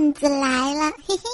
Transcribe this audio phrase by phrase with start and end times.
[0.00, 1.20] 段子来了，嘿嘿。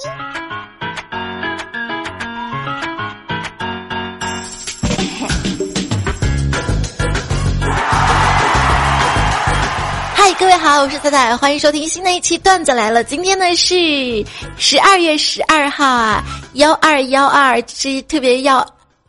[10.16, 13.04] 嗨，各位好，我是彩彩，欢迎收听新的一期段子来了。
[13.04, 14.26] 今天呢是
[14.56, 16.24] 十二月十二号啊，
[16.54, 18.58] 幺二幺二是特别要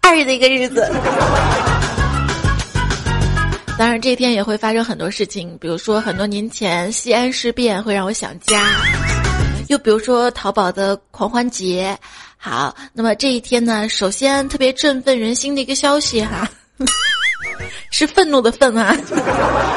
[0.01, 0.87] 二的一个日子。
[3.75, 8.63] 当然，这一天也会发生很多事情，比如说很多年前西安事变会让我想家，
[9.67, 11.97] 又比如说淘宝的狂欢节。
[12.37, 16.47] 好，那么这一天呢，首先特别振奋人心的一个消息哈，
[17.91, 18.95] 是愤怒的愤啊，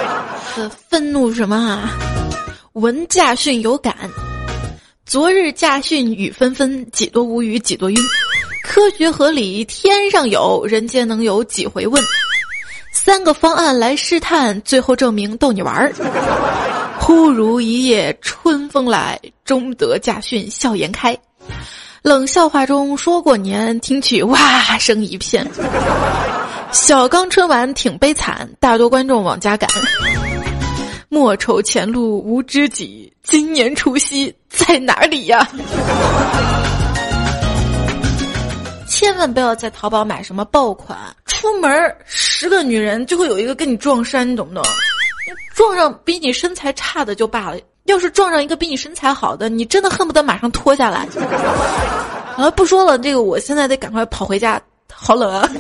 [0.89, 1.91] 愤怒什么啊？
[2.75, 3.97] 闻驾训有感，
[5.07, 7.97] 昨日驾训雨纷纷，几多无语几多晕，
[8.63, 12.01] 科学合理天上有人间能有几回问。
[12.93, 15.93] 三个方案来试探，最后证明逗你玩儿。
[17.11, 21.19] 忽如一夜春风来，终得驾训笑颜开。
[22.03, 25.45] 冷笑话中说过年，听取哇声一片。
[26.71, 29.69] 小刚春晚挺悲惨，大多观众往家赶。
[31.09, 35.49] 莫愁前路无知己，今年除夕在哪里呀？
[38.89, 41.69] 千万不要在淘宝买什么爆款，出门
[42.05, 44.63] 十个女人就会有一个跟你撞衫，你懂不懂？
[45.61, 51.07] 撞上比你身材差的就罢了，要是撞上一个比你身材好的，你真的恨不得马上脱下来。
[52.35, 54.59] 好了，不说了，这个我现在得赶快跑回家，
[54.91, 55.47] 好冷啊！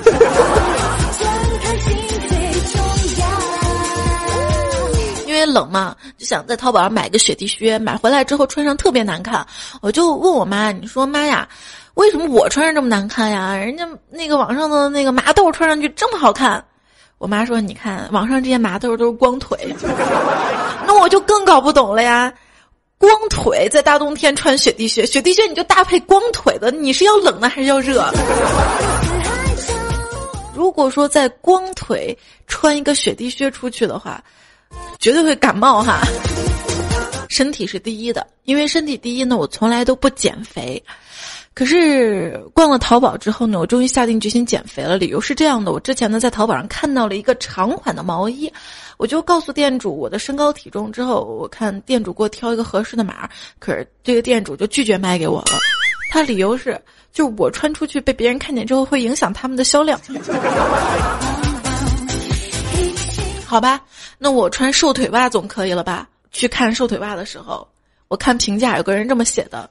[5.28, 9.46] 因为冷嘛，就想在淘宝上买个雪地靴，买回来之后穿上特别难看，
[9.82, 11.46] 我就问我妈，你说妈呀？
[11.92, 13.54] 为什么我穿上这么难看呀？
[13.54, 16.64] 人家那个网上的那个麻豆穿上去这么好看。
[17.20, 19.76] 我妈说：“你看网上这些麻豆都是光腿，
[20.86, 22.32] 那我就更搞不懂了呀。
[22.96, 28.10] 光腿在大冬天穿雪地靴，雪地靴你就搭配光腿的，你是要冷呢还是要热？
[30.54, 34.24] 如果说在光腿穿一个雪地靴出去的话，
[34.98, 36.00] 绝对会感冒哈。
[37.28, 40.82] 身体是第一的，因为身体第一呢，我从来都不减肥。”
[41.60, 44.96] 可是逛了淘宝之后呢，我终于下定决心减肥了。
[44.96, 48.50] 理由是这样的：我之前呢在淘宝上看到了一个长款的毛衣，
[48.96, 50.90] 我就告诉店主我的身高体重。
[50.90, 53.28] 之后我看店主给我挑一个合适的码，
[53.58, 55.58] 可是这个店主就拒绝卖给我了。
[56.10, 56.80] 他理由是，
[57.12, 60.00] 就我穿出去被别人看见之后会影响他们的销量。
[63.44, 63.78] 好吧，
[64.16, 66.08] 那我穿瘦腿袜总可以了吧？
[66.30, 67.68] 去看瘦腿袜的时候，
[68.08, 69.68] 我看评价有个人这么写的。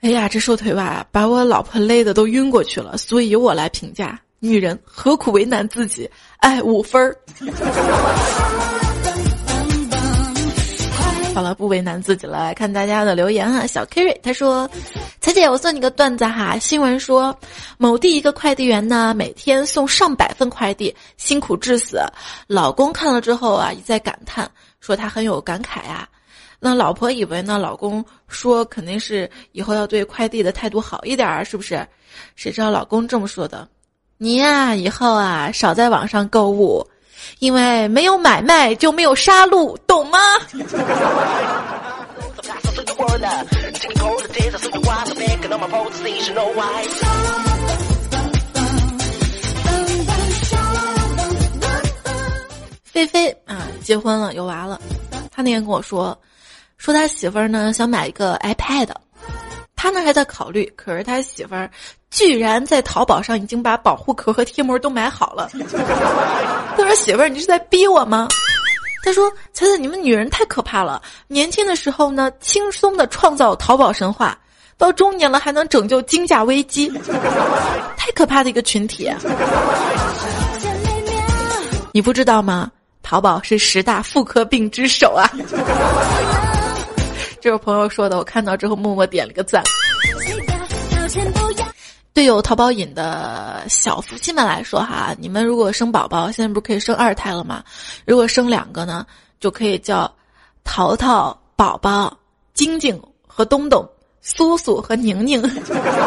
[0.00, 4.16] 哎呀，这瘦腿袜把我老婆累的都晕过去了，所以由我来评价。
[4.38, 6.08] 女人何苦为难自己？
[6.36, 7.16] 哎，五分儿。
[11.34, 12.38] 好了，不为难自己了。
[12.38, 14.70] 来看大家的留言啊，小 k e r y 他说
[15.20, 16.56] ：“彩姐，我送你个段子哈。
[16.58, 17.36] 新闻说，
[17.76, 22.00] 某地一个快递员呢，每天送上百份快递，辛苦致死。
[22.46, 24.48] 老公看了之后啊，一再感叹，
[24.80, 26.08] 说他很有感慨啊。”
[26.60, 31.86] 那老婆以为呢，老公说肯定是以后要对快递的态度好一点儿，是不是？
[32.34, 33.68] 谁知道老公这么说的
[34.18, 36.84] ：“你呀，以后啊少在网上购物，
[37.38, 40.18] 因为没有买卖就没有杀戮，懂吗？”
[52.84, 54.80] 菲菲啊，结婚了，有娃了，
[55.30, 56.18] 他那天跟我说。
[56.78, 58.88] 说他媳妇儿呢想买一个 iPad，
[59.76, 61.68] 他呢还在考虑，可是他媳妇儿
[62.08, 65.50] 居然在淘宝上已经把保护壳和贴膜都买好了。
[66.76, 68.28] 他说：“媳妇儿，你是在逼我吗？”
[69.02, 71.02] 他说：“彩彩，你们女人太可怕了。
[71.26, 74.38] 年轻的时候呢，轻松的创造淘宝神话，
[74.76, 76.88] 到中年了还能拯救金价危机，
[77.96, 79.10] 太可怕的一个群体。
[81.92, 82.70] 你不知道吗？
[83.02, 85.28] 淘宝是十大妇科病之首啊。”
[87.40, 89.62] 这位朋友说的，我看到之后默默点了个赞。
[92.12, 97.62] 对有淘宝瘾的小夫妻们来说哈，你们如果生宝宝，现在不是可以生二胎了吗？
[98.04, 99.06] 如果生两个呢，
[99.38, 100.12] 就可以叫
[100.64, 102.16] 淘淘宝宝、
[102.54, 103.88] 晶晶和东东、
[104.20, 105.40] 苏苏和宁宁、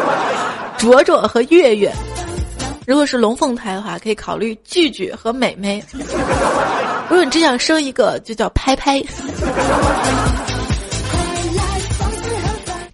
[0.76, 1.90] 卓卓和月月。
[2.86, 5.82] 如果是龙凤胎的话，可以考虑聚聚和美美。
[7.08, 9.02] 如果你只想生一个，就叫拍拍。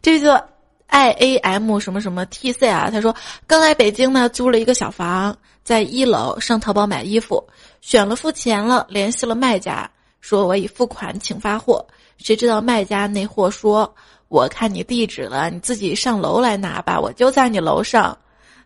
[0.08, 0.42] 这个
[0.86, 2.88] I A M 什么什么 T C 啊？
[2.90, 3.14] 他说
[3.46, 7.46] 刚来北京呢，租了一个小房，在一楼上淘宝买衣服，
[7.82, 9.88] 选了付钱了，联系了卖家，
[10.22, 11.86] 说我已付款，请发货。
[12.16, 13.94] 谁知道卖家那货说
[14.28, 18.16] 我看你地址了，你自己上楼来拿吧，我就在你楼上。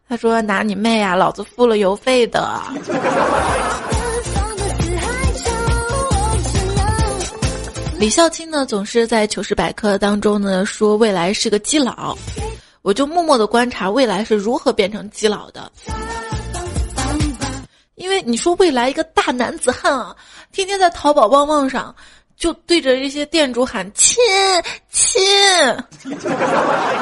[0.09, 2.63] 他说拿你妹啊，老子付了邮费的。
[8.03, 12.19] 李孝钦呢，总是在糗事百科当中呢说未来是个基佬，
[12.83, 15.71] 我就默默的观察未来是如何变成基佬的。
[17.95, 20.17] 因为你说未来一个大男子汉啊，
[20.51, 21.95] 天天在淘宝旺旺上，
[22.37, 24.17] 就对着这些店主喊亲
[24.91, 25.23] 亲，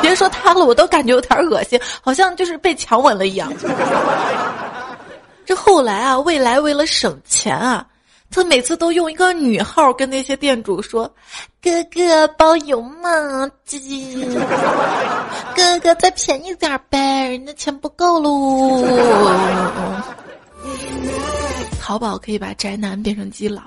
[0.03, 3.51] 别说他了，我都感觉有点恶心，好像就是被强吻了一样。
[5.47, 7.87] 这后来啊，未来为了省钱啊。
[8.31, 11.13] 他每次都用一个女号跟那些店主说
[11.61, 13.51] ：“哥哥包邮吗？
[13.65, 14.25] 鸡，
[15.57, 18.85] 哥哥再便宜点呗，人家钱不够喽。”
[21.81, 23.63] 淘宝可以把宅男变成基佬。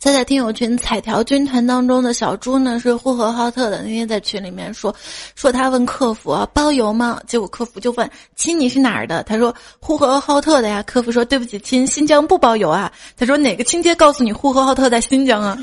[0.00, 3.82] 在在听友群彩条军团当中的小猪呢，是呼和浩特的。
[3.82, 4.94] 那天在群里面说，
[5.34, 7.20] 说他问客服啊包邮吗？
[7.26, 9.22] 结果客服就问亲你是哪儿的？
[9.24, 10.82] 他说呼和浩特的呀。
[10.84, 12.90] 客服说对不起亲，新疆不包邮啊。
[13.14, 15.58] 他说哪个亲戚告诉你呼和浩特在新疆啊？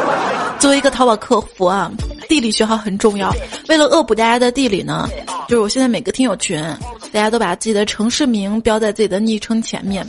[0.60, 1.90] 作为一个淘宝客服啊，
[2.28, 3.34] 地理学好很重要。
[3.70, 5.08] 为了恶补大家的地理呢，
[5.48, 6.62] 就是我现在每个听友群，
[7.10, 10.06] 大家都把自己的城市名标在自己的昵称前面，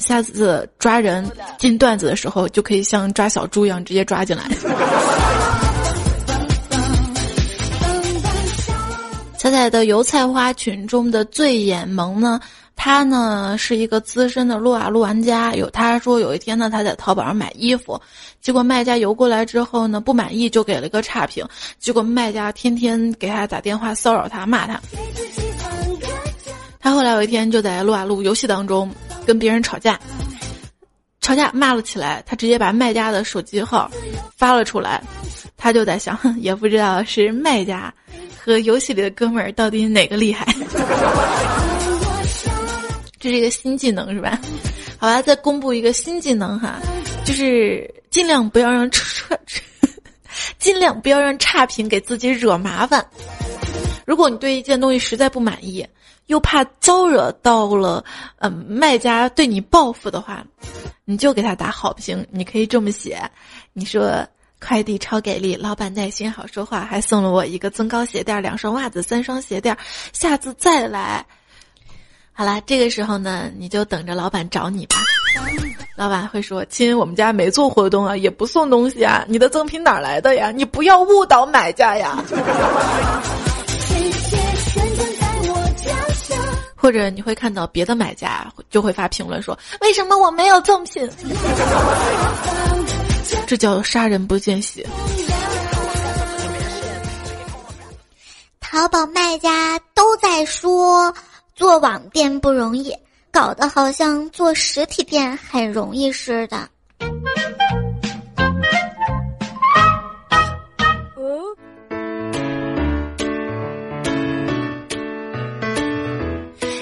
[0.00, 1.24] 下次抓人
[1.56, 2.95] 进段子的时候就可以像。
[2.98, 4.44] 像抓小猪一样直接抓进来。
[9.38, 12.40] 彩彩的油菜花群中的醉眼萌呢，
[12.74, 15.54] 他呢是一个资深的撸啊撸玩家。
[15.54, 18.00] 有他说有一天呢，他在淘宝上买衣服，
[18.40, 21.46] 结果卖家邮过来之后呢，不满意就给了个差评。
[21.78, 24.80] 结果卖家天天给他打电话骚扰他，骂他。
[26.80, 28.90] 他后来有一天就在撸啊撸游戏当中
[29.24, 30.00] 跟别人吵架。
[31.26, 33.90] 吵架骂了起来，他直接把卖家的手机号
[34.36, 35.02] 发了出来，
[35.56, 37.92] 他就在想， 也不知道是卖家
[38.38, 40.46] 和游戏里的哥们儿到底哪个厉害。
[43.18, 44.38] 这是一个新技能是吧？
[44.98, 46.78] 好吧，再公布一个新技能哈，
[47.24, 49.36] 就是尽量不要让差，
[50.60, 53.04] 尽量不要让差评给自己惹麻烦。
[54.06, 55.86] 如果你对一件东西实在不满意，
[56.26, 58.02] 又怕招惹到了
[58.38, 60.42] 嗯卖家对你报复的话。
[61.08, 63.30] 你就给他打好评，你可以这么写，
[63.72, 64.26] 你说
[64.60, 69.76] 快递超给力，老板耐心好说话，还送了我一个增高鞋垫、两双袜子、三双鞋垫，
[70.12, 71.24] 下次再来。
[72.32, 74.96] 好了，这个时候呢，你就等着老板找你吧。
[75.96, 80.50] 老板会说：“亲，我们家没做活动啊，也不送东西啊，你的赠品哪来的呀？
[80.50, 82.22] 你不要误导买家呀。”
[86.74, 91.10] 或者你会看到别的买家就会发评论说：“为什么我没有赠品？”
[93.44, 94.86] 这叫杀人不见血。
[98.60, 101.12] 淘宝卖家都在说
[101.56, 102.96] 做网店不容易，
[103.32, 106.68] 搞得好像做实体店很容易似的。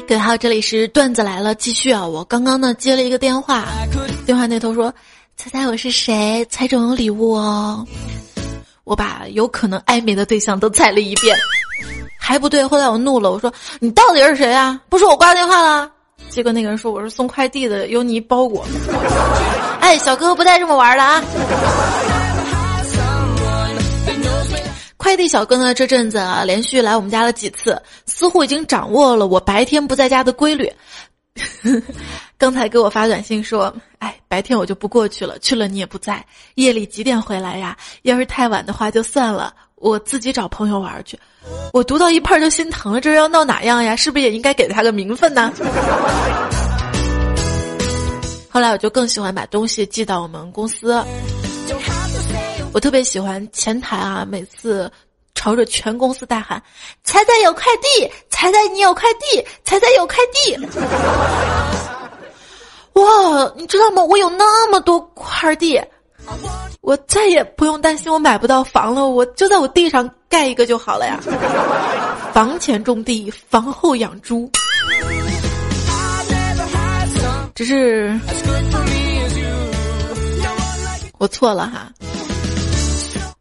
[0.06, 2.06] 各位好，这里是段子来了，继续啊！
[2.06, 3.64] 我刚刚呢接了一个电话，
[4.26, 4.92] 电话那头说
[5.34, 6.46] ：“猜猜我是谁？
[6.50, 7.86] 猜中有礼物哦！”
[8.84, 11.34] 我把有可能暧昧的对象都猜了一遍，
[12.20, 12.66] 还不对。
[12.66, 14.78] 后来我怒了，我说：“你到底是谁啊？
[14.90, 15.90] 不是我挂电话了。”
[16.28, 18.62] 结果那个人说：“我是送快递的，有你包裹。
[19.80, 21.24] ”哎，小哥不带这么玩的啊！
[25.04, 25.74] 快递小哥呢？
[25.74, 30.72] 这阵子啊，连续来我们家了几次，似乎已经掌握了我白天不在家的规律。
[32.38, 33.70] 刚才给我发短信说
[34.00, 36.24] ：“哎，白天我就不过去了，去了你也不在。
[36.54, 37.76] 夜里几点回来呀？
[38.00, 41.20] 要是太晚的话就算了，我自己找朋友玩去。”
[41.74, 43.94] 我读到一半就心疼了，这要闹哪样呀？
[43.94, 45.52] 是不是也应该给他个名分呢？
[48.48, 51.04] 后来我就更喜欢把东西寄到我们公司。
[52.74, 54.90] 我特别喜欢前台啊，每次
[55.32, 56.60] 朝着全公司大喊
[57.04, 60.56] ：“彩彩有快递，彩彩你有快递，彩彩有快递。”
[63.00, 64.02] 哇，你知道吗？
[64.02, 65.80] 我有那么多快递，
[66.80, 69.06] 我再也不用担心我买不到房了。
[69.06, 71.20] 我就在我地上盖一个就好了呀。
[72.32, 74.50] 房前种地，房后养猪。
[77.54, 78.18] 只是
[81.18, 81.88] 我错了哈。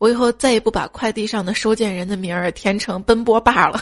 [0.03, 3.81] 我以后再也不把快递上的收件人的名儿填成奔波霸了。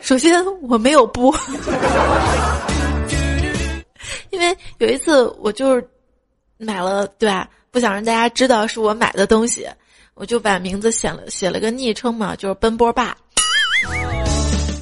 [0.00, 1.30] 首先我没有波，
[4.30, 5.86] 因为有一次我就是
[6.56, 7.46] 买了，对吧？
[7.70, 9.68] 不想让大家知道是我买的东西，
[10.14, 13.14] 我就把名字写了写了个昵称嘛，就是奔波爸。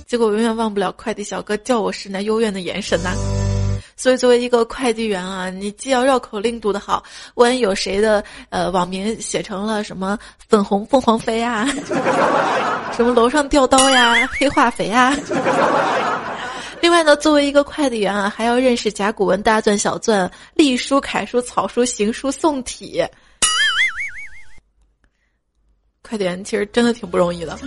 [0.07, 3.11] 结果我永远忘不了快递小哥叫我时那幽怨的眼神呐。
[3.99, 7.03] 所以作为一个快递员啊，你既要绕口令读得好，
[7.35, 10.17] 万一有谁的呃网名写成了什么
[10.49, 11.67] 粉红凤凰飞啊，
[12.97, 15.13] 什么楼上掉刀呀，黑化肥啊。
[16.81, 23.05] 另外呢，作为一个快递员啊，还要认识甲骨文、大篆、小篆、隶书、楷书、草书、行书、宋体。
[26.03, 27.59] 快递员其实真的挺不容易的。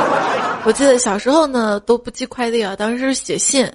[0.64, 3.70] 我记得小时候呢都不寄快递啊，当时是写信，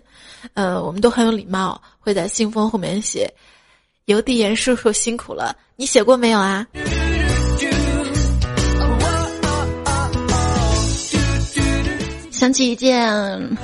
[0.53, 3.31] 呃，我们都很有礼貌，会在信封后面写
[4.05, 5.55] “邮递员叔叔辛苦了”。
[5.75, 6.65] 你写过没有啊？
[12.31, 13.57] 想起一件。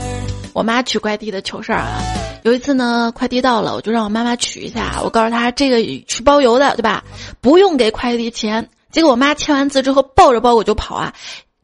[0.54, 2.00] 我妈取快递的糗事儿啊，
[2.44, 5.02] 有一次呢，快递到了，我就让我妈妈取一下。
[5.04, 7.04] 我告诉她这个是包邮的，对吧？
[7.42, 8.66] 不用给快递钱。
[8.90, 11.14] 结果我妈签完字之后，抱着包裹就跑啊。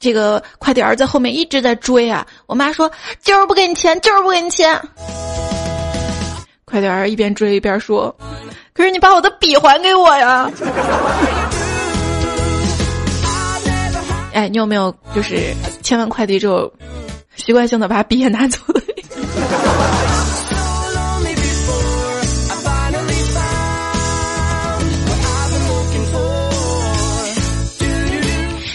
[0.01, 2.25] 这个快递儿在后面一直在追啊。
[2.47, 2.91] 我妈说
[3.23, 4.77] ：“就是不给你钱，就是不给你钱。”
[6.65, 8.13] 快递儿一边追一边说
[8.73, 10.51] ：“可是你把我的笔还给我呀！”
[14.33, 15.53] 哎，你有没有就是
[15.83, 16.71] 签完快递之后？
[17.35, 18.81] 习惯性的把笔也拿走了。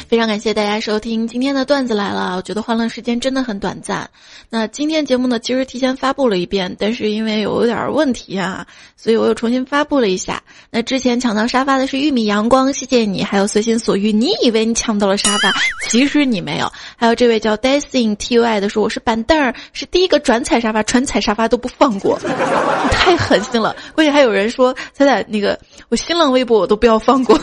[0.08, 4.08] 非常感谢大家收听今天的段子来了，我觉得欢乐时间真的很短暂。
[4.48, 8.64] 那今天节目呢，其实提前发布了一遍，但是因为有点问题啊，
[8.96, 10.40] 所以我又重新发布了一下。
[10.70, 15.52] 那之前抢到沙发的是玉米阳光，谢谢你，还有随心所欲，你以为你抢到了沙发，
[15.88, 16.70] 其实你没有。
[16.94, 22.16] 还有这位叫 Dancing T Y 的说我是板凳儿，是第一个转踩沙发，转踩沙发都不放过，
[22.92, 23.74] 太狠心了。
[23.92, 25.58] 关键还有人说彩彩那个
[25.88, 27.36] 我新浪微博我都不要放过，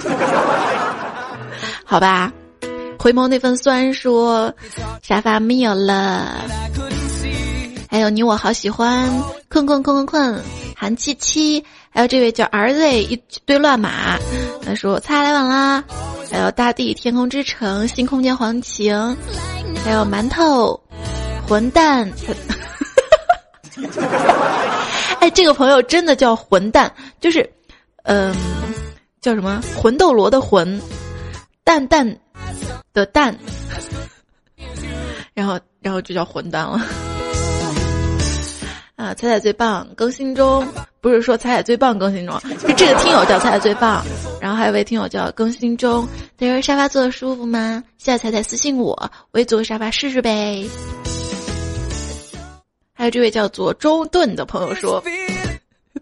[1.84, 2.32] 好吧。
[3.04, 4.56] 回眸那份酸，说
[5.02, 6.40] 沙发没有了。
[7.90, 9.12] 还有你我好喜欢，
[9.50, 10.42] 困困困困困，
[10.74, 14.18] 韩七七，还有这位叫儿子一堆乱码，
[14.66, 15.84] 他说擦来晚啦。
[16.32, 18.96] 还有大地天空之城新空间黄晴，
[19.84, 20.80] 还有馒头
[21.46, 22.10] 混蛋。
[25.20, 27.52] 哎，这个朋友真的叫混蛋，就是
[28.04, 28.34] 嗯，
[29.20, 30.82] 叫什么魂斗罗的魂，
[31.66, 32.18] 蛋蛋。
[32.94, 33.36] 的蛋，
[35.34, 36.80] 然后然后就叫混蛋了。
[38.96, 40.66] 啊，彩彩最棒，更新中，
[41.02, 44.06] 不是说彩彩最棒更新中，是这个听友叫彩彩最棒。
[44.40, 46.08] 然后还有位听友叫更新中，
[46.38, 47.84] 他说沙发坐的舒服吗？
[47.98, 50.64] 现在彩彩私信我，我也坐个沙发试试呗。
[52.94, 55.04] 还有这位叫做周顿的朋友说。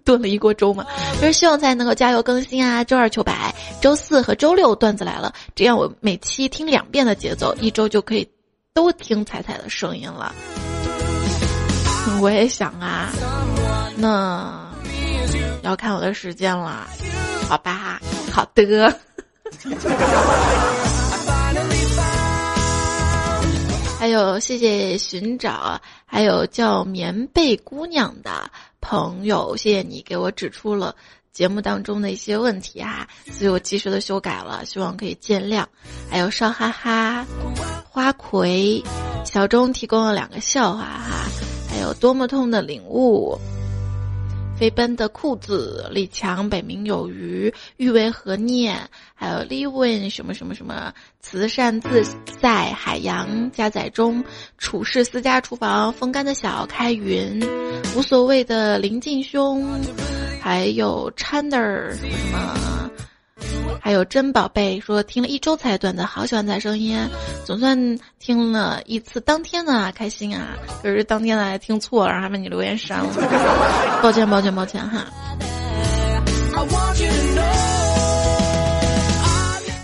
[0.05, 0.85] 炖了一锅粥嘛，
[1.21, 2.83] 就是希望才能够加油更新啊！
[2.83, 8.27] 周二求白，周四和周六段子来了，这样我每期听两遍的节奏，一周就可以
[8.73, 10.33] 都听彩彩的声音了。
[12.19, 13.09] 我也想啊，
[13.95, 14.71] 那
[15.61, 16.87] 要看我的时间了，
[17.47, 18.01] 好吧？
[18.31, 18.99] 好的。
[24.11, 28.51] 有谢谢寻找，还有叫棉被姑娘的。
[28.79, 30.95] 朋友，谢谢你给我指出了
[31.31, 35.63] 节目当中的一些问题哈，所以我及时的修改了，希望可以见谅。
[36.09, 37.25] 还有少哈哈、
[37.87, 38.83] 花魁、
[39.23, 41.29] 小钟提供了两个笑话哈，
[41.69, 43.39] 还有多么痛的领悟。
[44.61, 48.77] 飞奔的裤子，李强北冥有鱼，欲为何念？
[49.15, 52.03] 还有 Levin 什么什么什么，慈善自
[52.39, 54.23] 在海洋加载中，
[54.59, 57.41] 处事私家厨房，风干的小开云，
[57.95, 59.65] 无所谓的林静兄，
[60.39, 62.91] 还有 Chander 什么什么。
[63.83, 66.97] 还有真宝贝说听了一周才段子，好喜欢咱声音，
[67.43, 70.49] 总算听了一次当天的开心啊！
[70.83, 73.09] 可是当天的还听错了，还把你留言删了，
[74.03, 75.03] 抱歉抱歉抱歉哈。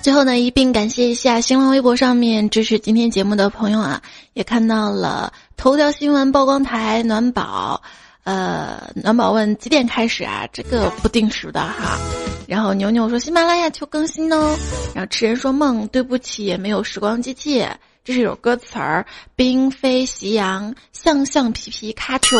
[0.03, 3.99] 最后呢，一并感谢一下新浪微博上面支持今天节目的朋友啊，
[4.33, 7.81] 也看到了头条新闻曝光台暖宝。
[8.27, 10.45] 呃，暖宝问几点开始啊？
[10.51, 11.97] 这个不定时的哈。
[12.45, 14.53] 然后牛牛说喜马拉雅求更新哦。
[14.93, 17.65] 然后痴人说梦，对不起，没有时光机器。
[18.03, 22.37] 这是有歌词儿：冰飞夕阳，向象皮皮卡丘。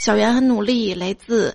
[0.00, 1.52] 小圆很努力，来自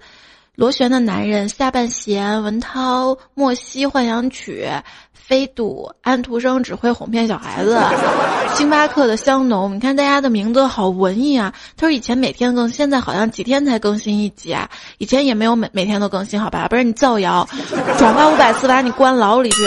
[0.61, 4.69] 螺旋的男人，下半弦，文涛，莫西，幻想曲，
[5.11, 7.81] 飞度，安徒生只会哄骗小孩子，
[8.53, 9.73] 星巴克的香浓。
[9.73, 11.51] 你看大家的名字好文艺啊！
[11.75, 14.69] 他说以前每天更，现在好像几天才更新一集啊。
[14.99, 16.67] 以前也没有每每天都更新，好吧？
[16.69, 17.49] 不是你造谣，
[17.97, 19.63] 转发五百次把你关牢里去，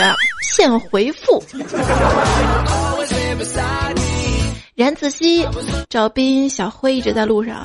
[0.54, 1.42] 现回复。
[4.76, 5.44] 冉子熙，
[5.90, 7.56] 赵斌，小辉一直在路上。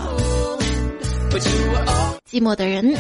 [2.29, 2.95] 寂寞的人。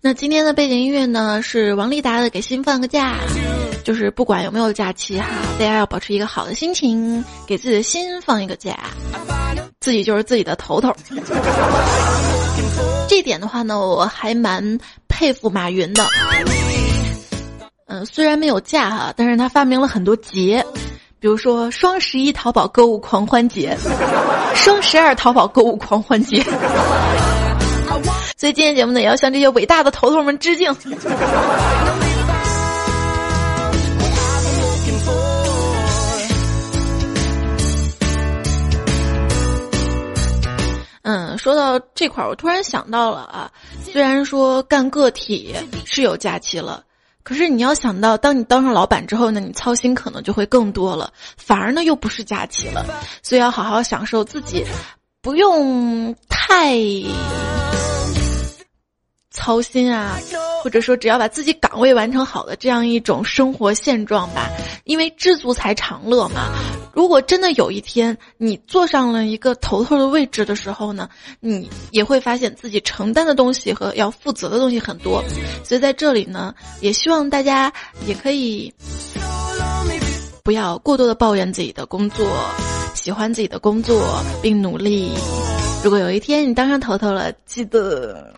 [0.00, 1.40] 那今天的背景音乐呢？
[1.42, 3.16] 是王丽达的《给心放个假》，
[3.82, 5.26] 就是不管有没有假期哈，
[5.58, 8.78] 大家要保持一个好的心情，给自己的心放一个假，
[9.80, 10.94] 自己就是自己的头头。
[13.08, 16.06] 这点的话呢，我还蛮佩服马云的。
[17.86, 20.64] 嗯，虽然没有假哈，但是他发明了很多节。
[21.24, 23.74] 比如说双十一淘宝购物狂欢节，
[24.54, 26.42] 双十二淘宝购物狂欢节，
[28.36, 30.70] 所以今天节目呢也要向这些伟大的头头们致敬。
[41.04, 43.50] 嗯，说到这块儿，我突然想到了啊，
[43.82, 46.84] 虽然说干个体是有假期了。
[47.24, 52.84] 可是你要想到，当你当上老板之后呢，你操心可能就会更多了，反而呢又不是假期了，
[53.22, 54.62] 所以要好好享受自己，
[55.22, 56.78] 不用太
[59.30, 60.18] 操心啊。
[60.62, 64.48] 或者说，只要把自己岗位完成好的这样一种生活现状吧，
[64.84, 66.50] 因为知足才常乐嘛。
[66.94, 71.08] 如果真的有一天你坐上了一个头头的位置的时候呢，
[71.40, 75.22] 你也会发现自己承担的东西和要负责的东西很多。
[75.64, 77.72] 所以在这里呢，也希望大家
[78.06, 78.72] 也可以
[80.42, 82.26] 不要过多的抱怨自己的工作，
[82.94, 85.12] 喜欢自己的工作并努力。
[85.82, 88.32] 如果有一天你当上头头了，记得。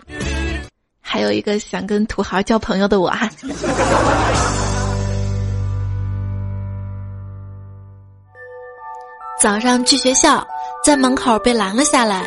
[1.09, 3.31] 还有一个想跟土豪交朋友的我哈。
[9.39, 10.45] 早上去学校，
[10.85, 12.25] 在门口被拦了下来，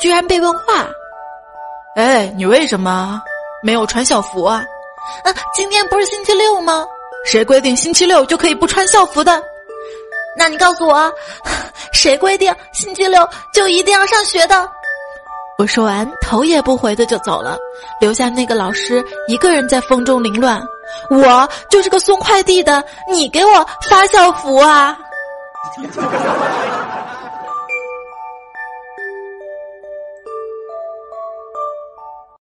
[0.00, 0.88] 居然被问话。
[1.96, 3.20] 哎，你为什么
[3.62, 4.64] 没有穿校服啊？
[5.24, 6.84] 啊，今天不是星期六吗？
[7.26, 9.42] 谁规定星期六就可以不穿校服的？
[10.38, 11.12] 那你告诉我，
[11.92, 14.68] 谁规定星期六就一定要上学的？
[15.58, 17.58] 我说完，头也不回的就走了，
[18.00, 20.62] 留下那个老师一个人在风中凌乱。
[21.10, 24.96] 我就是个送快递的，你给我发校服啊！
[25.66, 26.18] 哈哈哈！
[26.18, 27.00] 哈哈！
[27.00, 27.05] 哈。